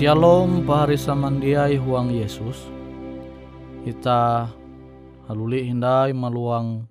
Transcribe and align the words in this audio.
Shalom 0.00 0.64
pahari 0.64 0.96
samandiai 0.96 1.76
huang 1.76 2.08
Yesus. 2.08 2.56
Kita 3.84 4.48
haluli 5.28 5.68
hindai 5.68 6.16
meluang 6.16 6.88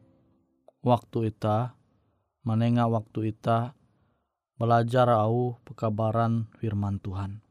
waktu 0.86 1.34
ita, 1.34 1.74
menengah 2.46 2.86
waktu 2.86 3.34
ita, 3.34 3.74
belajar 4.62 5.10
au 5.10 5.58
pekabaran 5.66 6.54
firman 6.62 7.02
Tuhan. 7.02 7.42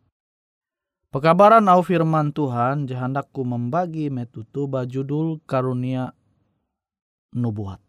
Pekabaran 1.10 1.66
au 1.66 1.82
firman 1.82 2.30
Tuhan 2.30 2.86
jahandaku 2.86 3.42
membagi 3.42 4.14
metutu 4.14 4.70
bajudul 4.70 5.42
karunia 5.42 6.14
nubuat. 7.34 7.82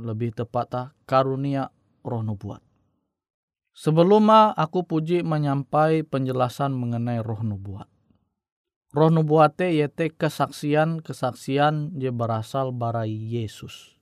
Lebih 0.00 0.32
tepatnya 0.32 0.96
karunia 1.04 1.68
roh 2.00 2.24
nubuat. 2.24 2.64
Sebelumnya 3.76 4.56
aku 4.56 4.88
puji 4.88 5.20
menyampai 5.20 6.00
penjelasan 6.00 6.72
mengenai 6.72 7.20
roh 7.20 7.44
nubuat. 7.44 7.84
roh 8.96 9.12
nubuate 9.12 9.68
yaitu 9.76 10.08
kesaksian-kesaksian 10.16 11.92
je 12.00 12.08
berasal 12.08 12.72
bara 12.72 13.04
Yesus. 13.04 13.92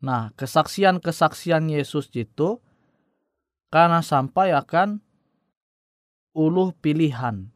Nah, 0.00 0.32
kesaksian-kesaksian 0.40 1.68
Yesus 1.68 2.08
itu 2.16 2.64
karena 3.68 4.00
sampai 4.00 4.56
akan 4.56 5.04
uluh 6.32 6.72
pilihan. 6.80 7.52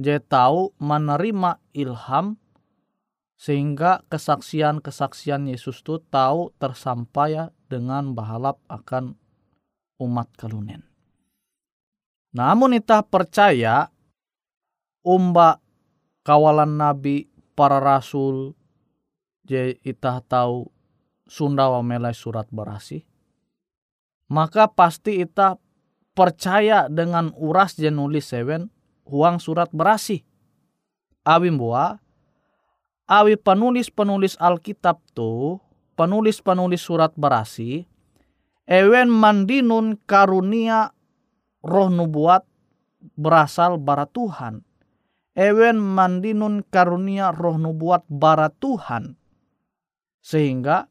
Je 0.00 0.16
tahu 0.16 0.72
menerima 0.80 1.60
ilham 1.76 2.40
sehingga 3.36 4.00
kesaksian-kesaksian 4.08 5.44
Yesus 5.52 5.84
itu 5.84 6.00
tahu 6.08 6.56
tersampaikan 6.56 7.52
dengan 7.68 8.16
bahalap 8.16 8.64
akan 8.72 9.20
umat 9.98 10.30
kalunen. 10.38 10.82
Namun 12.32 12.76
kita 12.78 13.02
percaya 13.02 13.90
umba 15.02 15.58
kawalan 16.22 16.76
nabi 16.78 17.26
para 17.56 17.80
rasul 17.80 18.52
je 19.48 19.80
itah 19.82 20.20
tahu 20.20 20.68
Sunda 21.28 21.68
melai 21.84 22.16
surat 22.16 22.48
berasi 22.48 23.04
maka 24.28 24.68
pasti 24.68 25.24
ita 25.24 25.56
percaya 26.12 26.88
dengan 26.92 27.32
uras 27.36 27.76
je 27.76 27.88
nulis 27.88 28.28
huang 29.08 29.40
surat 29.40 29.72
berasi 29.72 30.24
awi 31.24 31.48
buah 31.52 31.96
awi 33.08 33.40
penulis-penulis 33.40 34.36
Alkitab 34.36 35.00
tu 35.16 35.56
penulis-penulis 35.96 36.84
surat 36.84 37.12
berasi 37.16 37.88
ewen 38.68 39.08
mandinun 39.08 39.96
karunia 40.04 40.92
roh 41.64 41.88
nubuat 41.88 42.44
berasal 43.16 43.80
bara 43.80 44.04
Tuhan. 44.04 44.62
Ewen 45.32 45.80
mandinun 45.80 46.66
karunia 46.68 47.32
roh 47.32 47.56
nubuat 47.56 48.04
bara 48.12 48.52
Tuhan. 48.52 49.16
Sehingga 50.20 50.84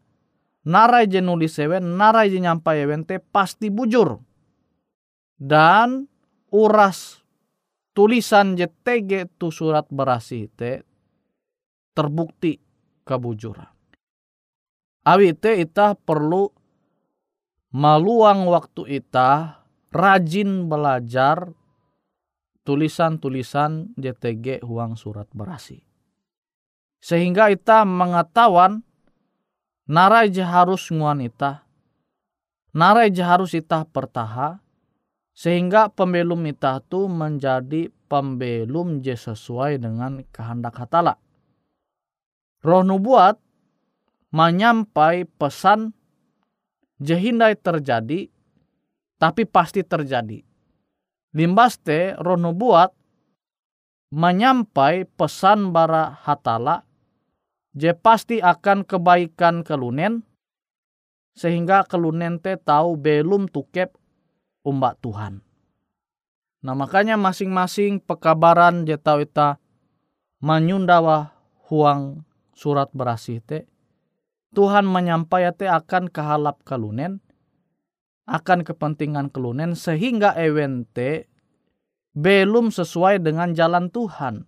narai 0.66 1.06
je 1.06 1.22
nulis 1.22 1.62
ewen, 1.62 1.96
narai 2.00 2.34
je 2.34 2.42
nyampai 2.42 2.82
ewen 2.84 3.06
te 3.06 3.22
pasti 3.22 3.70
bujur. 3.70 4.18
Dan 5.38 6.10
uras 6.50 7.22
tulisan 7.94 8.58
je 8.58 8.66
tege 8.82 9.30
tu 9.38 9.54
surat 9.54 9.86
berasi 9.94 10.50
te 10.58 10.82
terbukti 11.94 12.58
kebujuran. 13.06 13.70
Awi 15.08 15.32
te 15.38 15.56
ita 15.62 15.96
perlu 15.96 16.57
maluang 17.72 18.48
waktu 18.48 19.04
ita 19.04 19.64
rajin 19.92 20.68
belajar 20.68 21.52
tulisan-tulisan 22.68 23.96
JTG 23.96 24.64
huang 24.64 25.00
surat 25.00 25.28
berasi. 25.32 25.84
Sehingga 27.00 27.48
ita 27.48 27.88
mengetahuan 27.88 28.84
narai 29.88 30.28
harus 30.44 30.92
nguan 30.92 31.24
ita, 31.24 31.64
narai 32.76 33.14
harus 33.16 33.56
ita 33.56 33.88
pertaha, 33.88 34.60
sehingga 35.32 35.88
pembelum 35.88 36.44
ita 36.50 36.84
tu 36.84 37.08
menjadi 37.08 37.88
pembelum 38.12 39.00
je 39.00 39.16
sesuai 39.16 39.80
dengan 39.80 40.20
kehendak 40.34 40.76
hatala. 40.76 41.16
Roh 42.66 42.84
nubuat 42.84 43.40
menyampai 44.34 45.30
pesan 45.40 45.96
jehindai 47.02 47.58
terjadi 47.58 48.30
tapi 49.18 49.44
pasti 49.50 49.82
terjadi. 49.82 50.42
Limbaste 51.34 52.18
rono 52.18 52.54
buat 52.54 52.90
menyampai 54.14 55.04
pesan 55.06 55.76
bara 55.76 56.16
hatala 56.24 56.88
je 57.76 57.92
pasti 57.94 58.40
akan 58.40 58.88
kebaikan 58.88 59.62
kelunen 59.62 60.24
sehingga 61.38 61.86
kelunen 61.86 62.42
te 62.42 62.58
tahu 62.58 62.98
belum 62.98 63.52
tukep 63.52 63.94
umbak 64.66 64.98
Tuhan. 65.04 65.46
Nah 66.66 66.74
makanya 66.74 67.20
masing-masing 67.20 68.02
pekabaran 68.02 68.88
je 68.90 68.98
tahu 68.98 69.28
ita 69.28 69.62
menyundawa 70.42 71.38
huang 71.70 72.26
surat 72.58 72.90
berasih 72.96 73.44
te 73.46 73.70
Tuhan 74.56 74.88
menyampaikan 74.88 75.84
akan 75.84 76.08
kehalap 76.08 76.64
kalunen 76.64 77.20
akan 78.28 78.68
kepentingan 78.68 79.32
kelunen 79.32 79.76
sehingga 79.76 80.36
ewente 80.36 81.32
belum 82.12 82.72
sesuai 82.76 83.24
dengan 83.24 83.56
jalan 83.56 83.88
Tuhan 83.88 84.48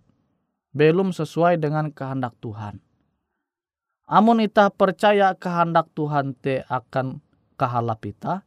belum 0.70 1.10
sesuai 1.10 1.58
dengan 1.58 1.90
kehendak 1.90 2.38
Tuhan. 2.38 2.78
Amun 4.10 4.42
ita 4.42 4.70
percaya 4.74 5.34
kehendak 5.38 5.90
Tuhan 5.94 6.34
te 6.34 6.66
akan 6.66 7.22
kehalap 7.54 8.02
ita 8.06 8.42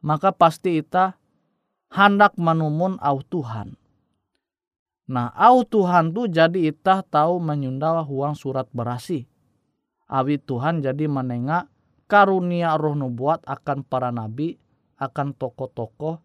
maka 0.00 0.32
pasti 0.32 0.80
ita 0.80 1.18
hendak 1.92 2.34
menumun 2.38 2.96
au 3.00 3.20
Tuhan. 3.20 3.76
Nah 5.06 5.30
au 5.36 5.62
Tuhan 5.62 6.10
tu 6.10 6.26
jadi 6.26 6.72
ita 6.72 7.04
tahu 7.06 7.38
menyundawa 7.38 8.02
huang 8.02 8.34
surat 8.34 8.66
berasi 8.72 9.28
awi 10.06 10.38
Tuhan 10.38 10.82
jadi 10.82 11.10
menengak 11.10 11.70
karunia 12.06 12.78
roh 12.78 12.94
nubuat 12.94 13.42
akan 13.46 13.82
para 13.82 14.14
nabi 14.14 14.58
akan 14.96 15.34
tokoh-tokoh 15.36 16.22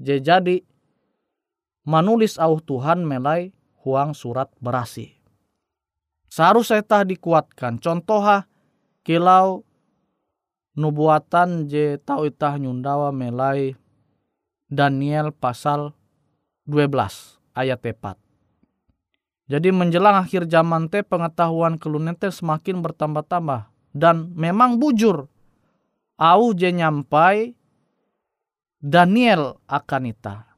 jadi 0.00 0.64
menulis 1.84 2.40
au 2.40 2.58
Tuhan 2.58 3.04
melai 3.04 3.52
huang 3.84 4.16
surat 4.16 4.50
berasi. 4.58 5.12
Seharusnya 6.32 6.82
tah 6.82 7.06
dikuatkan. 7.06 7.78
Contoh 7.78 8.24
kilau 9.06 9.62
nubuatan 10.74 11.70
je 11.70 12.00
tau 12.02 12.26
itah 12.26 12.58
nyundawa 12.58 13.14
melai 13.14 13.78
Daniel 14.66 15.30
pasal 15.30 15.94
12 16.66 17.38
ayat 17.54 17.78
4. 17.78 18.23
Jadi 19.44 19.68
menjelang 19.68 20.24
akhir 20.24 20.48
zaman 20.48 20.88
teh 20.88 21.04
pengetahuan 21.04 21.76
kelunen 21.76 22.16
teh 22.16 22.32
semakin 22.32 22.80
bertambah-tambah 22.80 23.68
dan 23.92 24.32
memang 24.32 24.80
bujur. 24.80 25.28
Au 26.16 26.44
je 26.56 26.72
nyampai 26.72 27.52
Daniel 28.80 29.60
akan 29.68 30.02
ita. 30.08 30.48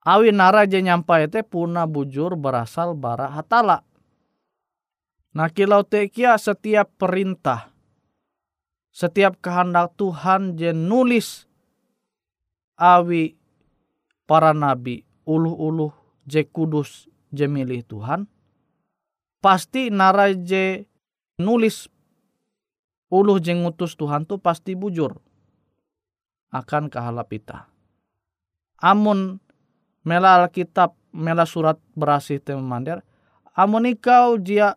Awi 0.00 0.32
nara 0.32 0.64
je 0.64 0.80
nyampai 0.80 1.28
teh 1.28 1.44
puna 1.44 1.84
bujur 1.84 2.32
berasal 2.32 2.96
bara 2.96 3.28
hatala. 3.28 3.84
Nah 5.36 5.52
kilau 5.52 5.84
tekia 5.84 6.40
setiap 6.40 6.90
perintah, 6.96 7.70
setiap 8.90 9.38
kehendak 9.38 9.94
Tuhan 10.00 10.56
je 10.56 10.72
nulis 10.72 11.44
awi 12.80 13.36
para 14.24 14.56
nabi 14.56 15.04
uluh-uluh 15.28 15.92
je 16.24 16.42
kudus 16.48 17.06
je 17.30 17.46
milih 17.46 17.82
Tuhan, 17.86 18.26
pasti 19.40 19.88
naraje 19.88 20.86
nulis 21.40 21.88
uluh 23.10 23.42
je 23.42 23.56
ngutus 23.56 23.98
Tuhan 23.98 24.28
tu 24.28 24.38
pasti 24.38 24.78
bujur 24.78 25.18
akan 26.54 26.90
kehalap 26.90 27.30
ita. 27.34 27.70
Amun 28.80 29.38
mela 30.06 30.40
Alkitab, 30.40 30.96
mela 31.12 31.44
surat 31.44 31.76
berasih 31.94 32.40
mandir, 32.58 33.04
amun 33.54 33.86
ikau 33.86 34.40
dia 34.40 34.74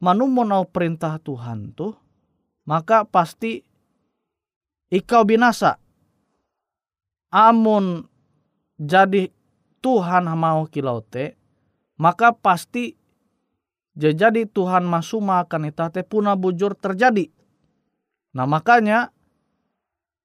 manumun 0.00 0.54
au 0.54 0.64
perintah 0.64 1.18
Tuhan 1.20 1.74
tu, 1.74 1.92
maka 2.64 3.04
pasti 3.04 3.60
ikau 4.92 5.26
binasa. 5.26 5.76
Amun 7.30 8.06
jadi 8.80 9.30
Tuhan 9.80 10.26
mau 10.34 10.66
kilau 10.66 11.00
te, 11.04 11.39
maka 12.00 12.32
pasti 12.32 12.96
jadi 13.92 14.48
Tuhan 14.48 14.88
masuma 14.88 15.44
akan 15.44 15.68
itate 15.68 16.00
puna 16.00 16.32
bujur 16.32 16.72
terjadi. 16.72 17.28
Nah 18.32 18.48
makanya 18.48 19.12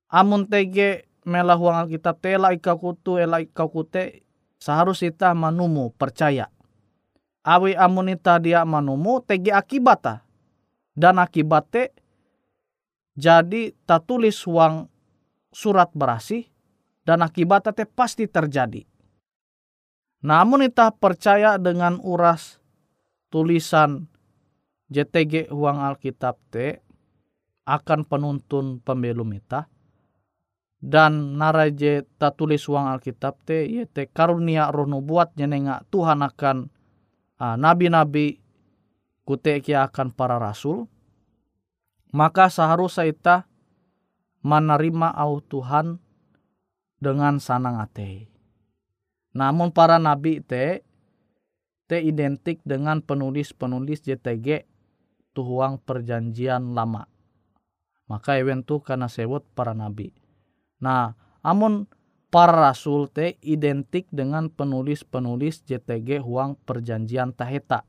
amun 0.08 0.48
tege 0.48 1.12
mela 1.28 1.60
huang 1.60 1.84
Alkitab 1.84 2.24
tela 2.24 2.56
ika 2.56 2.80
kutu 2.80 3.20
ela 3.20 3.44
ika 3.44 3.68
kute 3.68 4.24
seharus 4.56 5.04
ita 5.04 5.36
manumu 5.36 5.92
percaya. 5.92 6.48
Awi 7.44 7.76
amun 7.76 8.16
ita 8.16 8.40
dia 8.40 8.64
manumu 8.64 9.20
tege 9.20 9.52
akibata 9.52 10.24
dan 10.96 11.20
akibate 11.20 11.92
jadi 13.20 13.76
tulis 14.08 14.40
huang 14.48 14.88
surat 15.52 15.92
berasi 15.92 16.48
dan 17.04 17.20
akibatnya 17.20 17.84
pasti 17.84 18.32
terjadi. 18.32 18.95
Namun 20.24 20.64
kita 20.68 20.94
percaya 20.96 21.58
dengan 21.60 22.00
uras 22.00 22.62
tulisan 23.34 24.08
JTG 24.88 25.50
uang 25.52 25.78
Alkitab 25.82 26.38
te 26.54 26.80
akan 27.66 28.06
penuntun 28.06 28.80
pembelum 28.80 29.34
kita 29.34 29.66
dan 30.78 31.42
naraje 31.42 32.06
ta 32.22 32.30
tulis 32.30 32.62
uang 32.70 32.86
Alkitab 32.94 33.42
te 33.42 33.66
yete 33.66 34.06
karunia 34.14 34.70
roh 34.70 34.86
nubuat 34.86 35.34
nyenenga 35.34 35.82
Tuhan 35.90 36.22
akan 36.22 36.70
uh, 37.42 37.58
nabi-nabi 37.58 38.38
kute 39.26 39.58
akan 39.58 40.14
para 40.14 40.38
rasul 40.38 40.86
maka 42.14 42.48
seharusnya 42.48 43.10
ita 43.10 43.38
menerima 44.46 45.10
au 45.18 45.42
Tuhan 45.42 45.98
dengan 47.02 47.42
sanang 47.42 47.82
ate. 47.82 48.30
Namun 49.36 49.76
para 49.76 50.00
nabi 50.00 50.40
te 50.40 50.88
te 51.92 52.00
identik 52.00 52.64
dengan 52.64 53.04
penulis-penulis 53.04 54.02
JTG 54.08 54.64
tuhuang 55.36 55.78
perjanjian 55.84 56.72
lama. 56.72 57.12
Maka 58.08 58.40
ewen 58.40 58.64
tu 58.64 58.80
karena 58.80 59.12
sebut 59.12 59.44
para 59.52 59.76
nabi. 59.76 60.16
Nah, 60.80 61.20
amun 61.44 61.92
para 62.32 62.72
rasul 62.72 63.12
te 63.12 63.36
identik 63.44 64.08
dengan 64.08 64.48
penulis-penulis 64.48 65.68
JTG 65.68 66.24
huang 66.24 66.56
perjanjian 66.64 67.36
taheta. 67.36 67.84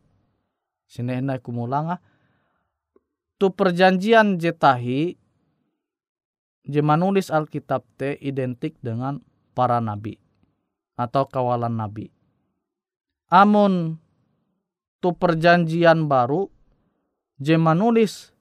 Sinehna 0.90 1.38
kumulanga 1.38 2.02
tu 3.38 3.54
perjanjian 3.54 4.42
jetahi 4.42 5.14
je 6.66 6.80
manulis 6.82 7.30
Alkitab 7.30 7.86
te 7.94 8.18
identik 8.18 8.74
dengan 8.82 9.22
para 9.54 9.78
nabi 9.78 10.25
atau 10.96 11.28
kawalan 11.28 11.76
nabi. 11.76 12.08
Amun 13.28 14.00
tu 14.98 15.12
perjanjian 15.12 16.08
baru 16.08 16.48
je 17.36 17.54
manulis 17.60 18.32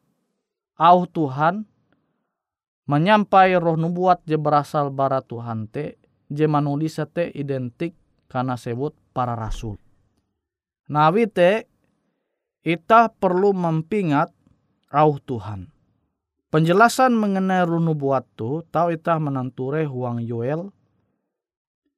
au 0.79 1.03
Tuhan 1.05 1.67
menyampai 2.87 3.59
roh 3.59 3.75
nubuat 3.75 4.23
je 4.23 4.39
berasal 4.39 4.89
bara 4.89 5.19
Tuhan 5.19 5.67
te 5.67 5.99
je 6.31 6.45
manulis 6.47 6.95
te 7.11 7.27
identik 7.35 7.93
karena 8.31 8.55
sebut 8.55 8.95
para 9.11 9.35
rasul. 9.35 9.77
Nawi 10.87 11.27
te 11.27 11.67
kita 12.65 13.13
perlu 13.13 13.53
mempingat 13.53 14.33
au 14.89 15.21
Tuhan. 15.21 15.69
Penjelasan 16.49 17.11
mengenai 17.17 17.67
roh 17.67 17.83
nubuat 17.83 18.25
tu 18.37 18.63
tahu 18.71 18.95
kita 18.95 19.19
menanture 19.19 19.83
huang 19.83 20.23
Yoel 20.23 20.71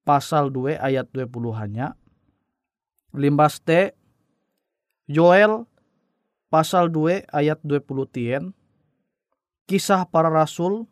pasal 0.08 0.48
2 0.56 0.80
ayat 0.80 1.12
20 1.12 1.52
hanya. 1.60 2.00
Limbas 3.12 3.60
te 3.60 3.92
Yoel 5.04 5.68
pasal 6.48 6.88
2 6.88 7.28
ayat 7.28 7.60
20 7.60 8.08
tien. 8.08 8.56
Kisah 9.68 10.08
para 10.08 10.32
rasul 10.32 10.88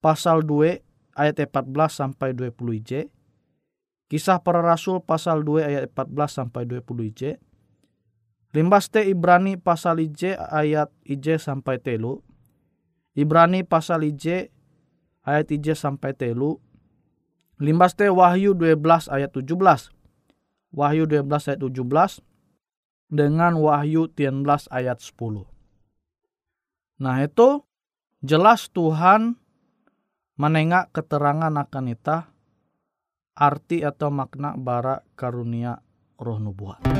pasal 0.00 0.40
2 0.40 0.80
ayat 1.12 1.36
14 1.52 1.92
sampai 1.92 2.32
20 2.32 2.56
ij. 2.80 3.12
Kisah 4.08 4.40
para 4.40 4.64
rasul 4.64 5.04
pasal 5.04 5.44
2 5.44 5.68
ayat 5.68 5.92
14 5.92 6.32
sampai 6.32 6.64
20 6.64 6.80
ij. 7.12 7.36
Limbas 8.56 8.88
te 8.88 9.04
Ibrani 9.04 9.60
pasal 9.60 10.00
ij 10.00 10.32
ayat 10.32 10.88
ij 11.04 11.36
sampai 11.36 11.76
telu. 11.76 12.24
Ibrani 13.12 13.68
pasal 13.68 14.08
ij 14.08 14.48
ayat 15.28 15.52
ij 15.52 15.76
sampai 15.76 16.16
telu. 16.16 16.56
Limbas 17.58 17.98
te 17.98 18.06
Wahyu 18.06 18.54
12 18.54 19.10
ayat 19.10 19.34
17. 19.34 19.90
Wahyu 20.70 21.10
12 21.10 21.26
ayat 21.26 21.58
17 21.58 22.22
dengan 23.10 23.58
Wahyu 23.58 24.06
13 24.14 24.70
ayat 24.70 25.02
10. 25.02 25.42
Nah 27.02 27.16
itu 27.22 27.66
jelas 28.22 28.70
Tuhan 28.70 29.38
menengak 30.38 30.94
keterangan 30.94 31.50
akan 31.50 31.84
ita 31.90 32.30
arti 33.34 33.82
atau 33.82 34.10
makna 34.14 34.54
bara 34.54 35.02
karunia 35.18 35.82
roh 36.14 36.38
nubuat. 36.38 36.97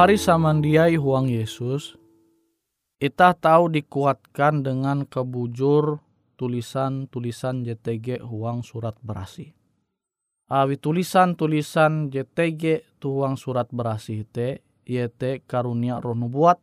Pahari 0.00 0.16
samandiai 0.16 0.96
huang 0.96 1.28
Yesus, 1.28 1.92
kita 2.96 3.36
tahu 3.36 3.68
dikuatkan 3.68 4.64
dengan 4.64 5.04
kebujur 5.04 6.00
tulisan-tulisan 6.40 7.68
JTG 7.68 8.24
huang 8.24 8.64
surat 8.64 8.96
berasi. 9.04 9.52
Awi 10.48 10.80
tulisan-tulisan 10.80 12.08
JTG 12.08 12.96
tuang 12.96 13.36
surat 13.36 13.68
berasi 13.68 14.24
te 14.24 14.64
yete 14.88 15.44
karunia 15.44 16.00
roh 16.00 16.16
nubuat 16.16 16.56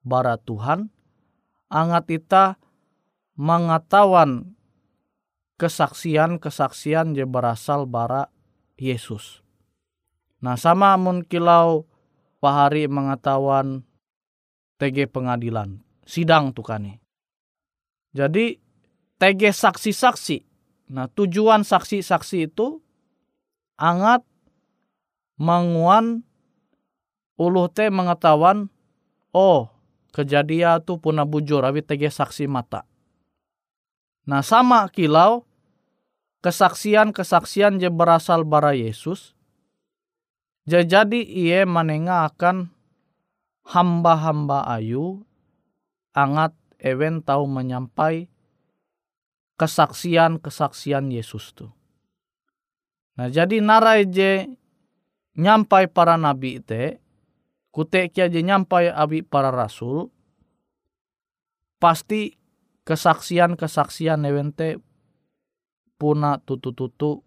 bara 0.00 0.40
Tuhan 0.40 0.88
angat 1.68 2.08
ita 2.08 2.56
mengetahuan 3.36 4.56
kesaksian-kesaksian 5.60 7.20
je 7.20 7.28
berasal 7.28 7.84
bara 7.84 8.32
Yesus. 8.80 9.44
Nah 10.40 10.56
sama 10.56 10.96
mun 10.96 11.20
kilau 11.20 11.84
pahari 12.46 12.86
mengetahuan 12.86 13.82
TG 14.78 15.10
pengadilan 15.10 15.82
sidang 16.06 16.54
tukane. 16.54 17.02
Jadi 18.14 18.62
TG 19.18 19.50
saksi-saksi. 19.50 20.46
Nah 20.94 21.10
tujuan 21.10 21.66
saksi-saksi 21.66 22.46
itu 22.46 22.78
angat 23.74 24.22
menguan 25.42 26.22
uluh 27.34 27.66
teh 27.66 27.90
mengetahuan 27.90 28.70
oh 29.34 29.68
kejadian 30.14 30.80
tu 30.86 31.02
puna 31.02 31.26
bujur 31.26 31.66
awi 31.66 31.82
TG 31.82 32.14
saksi 32.14 32.46
mata. 32.46 32.86
Nah 34.30 34.46
sama 34.46 34.86
kilau 34.94 35.42
kesaksian-kesaksian 36.46 37.82
je 37.82 37.90
berasal 37.90 38.46
bara 38.46 38.70
Yesus 38.70 39.35
jadi 40.74 41.22
ia 41.22 41.62
menengah 41.62 42.26
akan 42.34 42.74
hamba-hamba 43.66 44.66
ayu 44.66 45.22
angat 46.10 46.58
ewen 46.82 47.22
tahu 47.22 47.46
menyampai 47.46 48.26
kesaksian-kesaksian 49.56 51.10
Yesus 51.14 51.54
tu. 51.54 51.70
Nah 53.16 53.30
jadi 53.30 53.62
narai 53.62 54.10
je 54.10 54.50
nyampai 55.38 55.88
para 55.88 56.18
nabi 56.20 56.60
te, 56.60 57.00
kutek 57.72 58.12
kia 58.12 58.26
je 58.28 58.42
nyampai 58.44 58.92
abi 58.92 59.24
para 59.24 59.48
rasul, 59.48 60.12
pasti 61.80 62.36
kesaksian-kesaksian 62.84 64.24
ewen 64.28 64.52
te 64.52 64.80
puna 65.96 66.36
tutu-tutu 66.44 67.24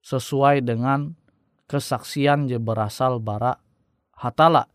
sesuai 0.00 0.64
dengan 0.64 1.12
kesaksian 1.70 2.50
je 2.50 2.58
berasal 2.58 3.22
bara 3.22 3.54
hatala 4.18 4.66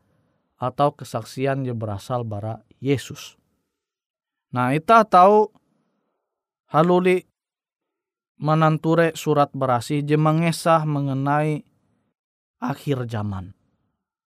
atau 0.55 0.95
kesaksian 0.95 1.67
je 1.67 1.75
berasal 1.75 2.23
bara 2.23 2.63
Yesus. 2.79 3.36
Nah, 4.55 4.71
kita 4.71 5.03
tahu 5.03 5.51
haluli 6.71 7.27
menanture 8.39 9.12
surat 9.19 9.51
berasi 9.51 10.08
je 10.08 10.15
mengesah 10.15 10.88
mengenai 10.88 11.67
akhir 12.63 13.12
zaman. 13.12 13.51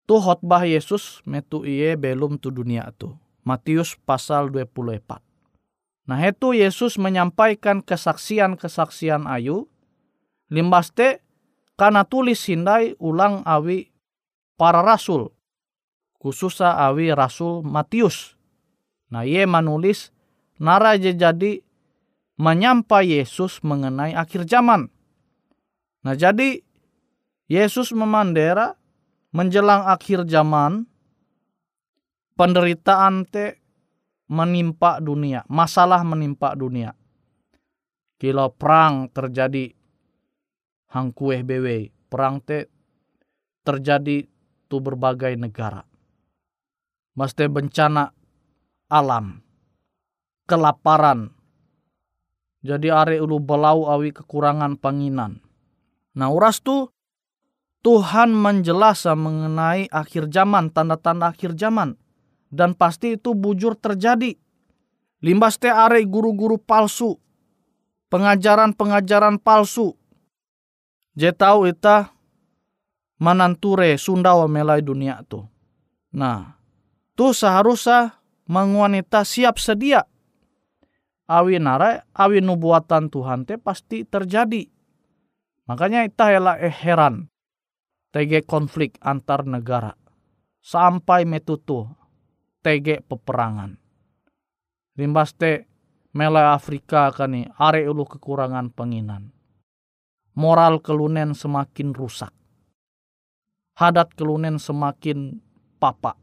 Tu 0.04 0.16
khotbah 0.16 0.64
Yesus 0.68 1.24
metu 1.24 1.64
iye 1.64 1.96
belum 1.96 2.36
tu 2.36 2.52
dunia 2.52 2.92
tu. 2.96 3.16
Matius 3.44 3.96
pasal 4.04 4.52
24. 4.52 5.24
Nah 6.08 6.20
itu 6.24 6.56
Yesus 6.56 6.96
menyampaikan 6.96 7.84
kesaksian-kesaksian 7.84 9.28
ayu. 9.28 9.68
Limbaste 10.48 11.20
karena 11.78 12.02
tulis 12.02 12.42
hindai 12.50 12.98
ulang 12.98 13.46
awi 13.46 13.88
para 14.58 14.82
rasul 14.82 15.30
khususnya 16.18 16.74
awi 16.74 17.14
rasul 17.14 17.62
Matius. 17.62 18.34
Nah 19.08 19.24
ia 19.24 19.46
menulis 19.46 20.10
nara 20.58 20.98
jadi 20.98 21.62
menyampai 22.36 23.22
Yesus 23.22 23.62
mengenai 23.64 24.12
akhir 24.12 24.44
zaman. 24.50 24.90
Nah 26.04 26.14
jadi 26.18 26.60
Yesus 27.48 27.94
memandera 27.96 28.76
menjelang 29.32 29.88
akhir 29.88 30.28
zaman 30.28 30.84
penderitaan 32.36 33.24
te 33.24 33.56
menimpa 34.28 35.00
dunia, 35.00 35.42
masalah 35.48 36.04
menimpa 36.04 36.52
dunia. 36.52 36.92
Kilo 38.20 38.52
perang 38.52 39.08
terjadi 39.08 39.72
hang 40.88 41.12
kueh 41.12 41.44
bewe 41.44 41.92
perang 42.08 42.40
te 42.40 42.68
terjadi 43.64 44.24
tu 44.68 44.80
berbagai 44.80 45.36
negara. 45.36 45.84
Maste 47.16 47.50
bencana 47.50 48.08
alam, 48.88 49.42
kelaparan. 50.48 51.34
Jadi 52.64 52.88
are 52.90 53.20
ulu 53.20 53.38
belau 53.38 53.86
awi 53.86 54.10
kekurangan 54.10 54.80
panginan. 54.80 55.44
Nah 56.16 56.28
uras 56.32 56.58
tu 56.64 56.88
Tuhan 57.78 58.34
menjelasa 58.34 59.14
mengenai 59.14 59.86
akhir 59.86 60.34
zaman, 60.34 60.74
tanda-tanda 60.74 61.30
akhir 61.30 61.54
zaman. 61.54 61.94
Dan 62.50 62.74
pasti 62.74 63.14
itu 63.14 63.38
bujur 63.38 63.78
terjadi. 63.78 64.34
Limbas 65.22 65.62
te 65.62 65.70
are 65.70 66.02
guru-guru 66.02 66.58
palsu. 66.58 67.14
Pengajaran-pengajaran 68.10 69.38
palsu 69.38 69.94
Je 71.18 71.34
tahu 71.34 71.66
ita 71.66 72.14
mananture 73.18 73.98
Sunda 73.98 74.38
melai 74.46 74.86
dunia 74.86 75.18
tu. 75.26 75.42
Nah, 76.14 76.54
tu 77.18 77.34
seharusnya 77.34 78.22
menguanita 78.46 79.26
siap 79.26 79.58
sedia. 79.58 80.06
Awi 81.26 81.58
narai, 81.58 82.06
awi 82.14 82.38
nubuatan 82.38 83.10
Tuhan 83.10 83.50
te 83.50 83.58
pasti 83.58 84.06
terjadi. 84.06 84.70
Makanya 85.66 86.06
ita 86.06 86.30
hela 86.30 86.54
eh 86.54 86.70
heran. 86.70 87.26
TG 88.14 88.46
konflik 88.46 88.94
antar 89.02 89.42
negara. 89.42 89.98
Sampai 90.62 91.26
metutu 91.26 91.90
TG 92.62 93.02
peperangan. 93.10 93.74
Limbas 94.94 95.34
te 95.34 95.66
melai 96.14 96.46
Afrika 96.46 97.10
kani 97.10 97.50
are 97.58 97.82
ulu 97.90 98.06
kekurangan 98.06 98.70
penginan 98.70 99.34
moral 100.38 100.78
kelunen 100.78 101.34
semakin 101.34 101.90
rusak. 101.90 102.30
Hadat 103.74 104.14
kelunen 104.14 104.62
semakin 104.62 105.42
papa. 105.82 106.14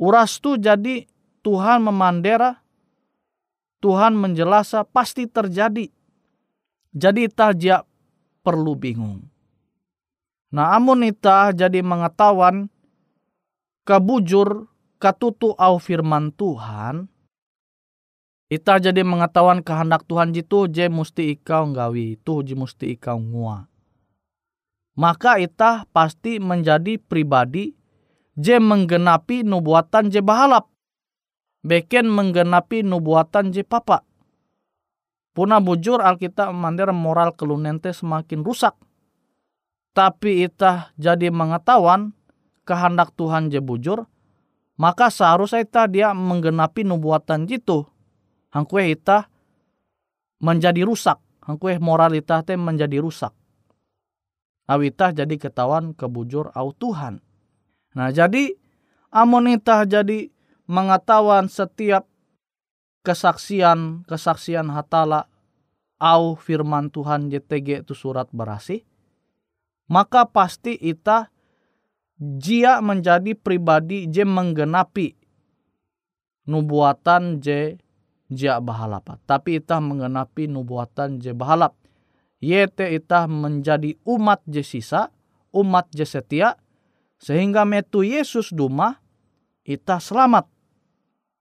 Uras 0.00 0.40
tu 0.40 0.56
jadi 0.56 1.04
Tuhan 1.44 1.84
memandera, 1.84 2.64
Tuhan 3.84 4.16
menjelasa 4.16 4.88
pasti 4.88 5.28
terjadi. 5.28 5.92
Jadi 6.96 7.28
tajak 7.28 7.84
perlu 8.40 8.72
bingung. 8.72 9.28
Nah 10.48 10.72
amun 10.72 11.04
ita 11.04 11.52
jadi 11.52 11.84
mengetahuan 11.84 12.72
kebujur 13.84 14.64
katutu 14.96 15.52
au 15.60 15.76
firman 15.76 16.32
Tuhan, 16.32 17.04
Ita 18.48 18.80
jadi 18.80 19.04
mengetahuan 19.04 19.60
kehendak 19.60 20.08
Tuhan 20.08 20.32
jitu 20.32 20.72
je 20.72 20.88
musti 20.88 21.36
ikau 21.36 21.68
nggawi, 21.68 22.16
tu 22.24 22.40
je 22.40 22.56
musti 22.56 22.96
ikau 22.96 23.20
ngua. 23.20 23.68
Maka 24.96 25.36
ita 25.36 25.84
pasti 25.92 26.40
menjadi 26.40 26.96
pribadi 26.96 27.76
je 28.40 28.56
menggenapi 28.56 29.44
nubuatan 29.44 30.08
je 30.08 30.24
bahalap. 30.24 30.72
Beken 31.60 32.08
menggenapi 32.08 32.80
nubuatan 32.88 33.52
je 33.52 33.60
papa. 33.68 34.00
Puna 35.36 35.60
bujur 35.60 36.00
Alkitab 36.00 36.48
mandir 36.56 36.88
moral 36.96 37.36
kelunente 37.36 37.92
semakin 37.92 38.40
rusak. 38.40 38.72
Tapi 39.92 40.48
ita 40.48 40.96
jadi 40.96 41.28
mengetahuan 41.28 42.16
kehendak 42.64 43.12
Tuhan 43.12 43.52
je 43.52 43.60
bujur, 43.60 44.08
maka 44.80 45.12
seharusnya 45.12 45.68
ita 45.68 45.84
dia 45.84 46.16
menggenapi 46.16 46.88
nubuatan 46.88 47.44
jitu 47.44 47.84
hangkue 48.54 48.94
ita 48.94 49.28
menjadi 50.42 50.84
rusak. 50.84 51.18
Hangkue 51.44 51.80
moralita 51.80 52.44
teh 52.44 52.60
menjadi 52.60 53.00
rusak. 53.00 53.32
Awita 54.68 55.16
jadi 55.16 55.32
ketahuan 55.40 55.96
kebujur 55.96 56.52
au 56.52 56.76
Tuhan. 56.76 57.24
Nah 57.96 58.12
jadi 58.12 58.52
amonita 59.08 59.88
jadi 59.88 60.28
mengetahuan 60.68 61.48
setiap 61.48 62.04
kesaksian 63.00 64.04
kesaksian 64.04 64.68
hatala 64.68 65.32
au 65.96 66.36
firman 66.36 66.92
Tuhan 66.92 67.32
JTG 67.32 67.88
itu 67.88 67.96
surat 67.96 68.28
berasi 68.28 68.84
maka 69.88 70.28
pasti 70.28 70.76
ita 70.76 71.32
jia 72.20 72.84
menjadi 72.84 73.32
pribadi 73.32 74.04
je 74.12 74.28
menggenapi 74.28 75.16
nubuatan 76.44 77.40
je 77.40 77.80
jia 78.28 78.60
bahalap. 78.60 79.18
Tapi 79.24 79.60
itah 79.60 79.80
menggenapi 79.80 80.46
nubuatan 80.48 81.20
je 81.20 81.32
bahalap. 81.32 81.74
Yete 82.38 82.86
itah 82.94 83.26
menjadi 83.26 83.98
umat 84.06 84.44
je 84.46 84.62
sisa, 84.62 85.10
umat 85.50 85.90
je 85.90 86.06
setia, 86.06 86.54
sehingga 87.18 87.66
metu 87.66 88.06
Yesus 88.06 88.54
duma, 88.54 89.02
itah 89.66 89.98
selamat. 89.98 90.46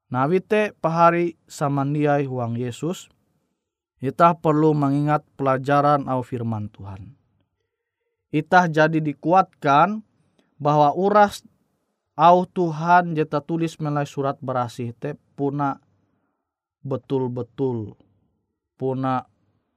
Nawite 0.09 0.73
pahari 0.79 1.37
samandiai 1.45 2.25
huang 2.25 2.57
Yesus, 2.57 3.11
itah 4.01 4.33
perlu 4.33 4.73
mengingat 4.73 5.21
pelajaran 5.37 6.09
au 6.09 6.25
firman 6.25 6.71
Tuhan. 6.73 7.13
Itah 8.33 8.65
jadi 8.71 8.97
dikuatkan 8.97 10.01
bahwa 10.57 10.95
uras 10.97 11.45
au 12.17 12.49
Tuhan 12.49 13.13
jeta 13.13 13.39
tulis 13.39 13.77
melalui 13.77 14.09
surat 14.09 14.41
berasih 14.41 14.97
te 14.97 15.13
puna 15.37 15.77
betul-betul 16.87 17.99
puna 18.79 19.27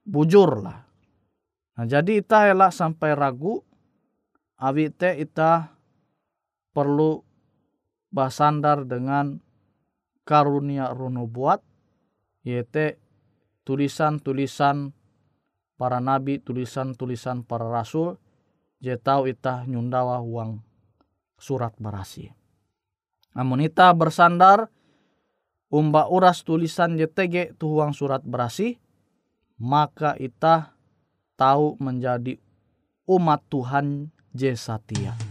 bujur 0.07 0.63
lah. 0.63 0.87
Nah 1.75 1.85
jadi 1.85 2.23
ita 2.23 2.47
elak 2.47 2.71
sampai 2.71 3.11
ragu 3.11 3.59
awi 4.55 4.87
te 4.89 5.19
ita 5.19 5.75
perlu 6.71 7.19
basandar 8.11 8.87
dengan 8.87 9.39
karunia 10.23 10.91
runo 10.95 11.27
buat 11.27 11.59
yaitu 12.47 12.97
tulisan-tulisan 13.61 14.95
para 15.77 15.97
nabi, 15.97 16.37
tulisan-tulisan 16.37 17.41
para 17.45 17.65
rasul, 17.65 18.17
je 18.81 18.93
tahu 18.97 19.29
ita 19.29 19.65
nyundawa 19.65 20.21
uang 20.21 20.61
surat 21.41 21.73
berasi. 21.81 22.29
Namun 23.33 23.65
ita 23.65 23.89
bersandar 23.93 24.69
umba 25.71 26.11
uras 26.11 26.43
tulisan 26.43 26.99
JTG 26.99 27.55
tuhuang 27.55 27.95
surat 27.95 28.19
berasi, 28.21 28.75
maka 29.55 30.19
ita 30.19 30.75
tahu 31.39 31.79
menjadi 31.79 32.35
umat 33.07 33.39
Tuhan 33.47 34.11
Jesatia. 34.35 35.30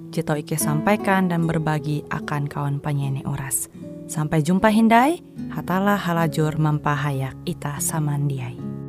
tau 0.19 0.35
Ike 0.35 0.59
sampaikan 0.59 1.31
dan 1.31 1.47
berbagi 1.47 2.03
akan 2.11 2.51
kawan 2.51 2.83
penyanyi 2.83 3.23
Uras. 3.23 3.71
Sampai 4.11 4.43
jumpa 4.43 4.67
Hindai, 4.67 5.23
hatalah 5.55 5.95
halajur 5.95 6.59
mempahayak 6.59 7.39
Ita 7.47 7.79
Samandiai. 7.79 8.80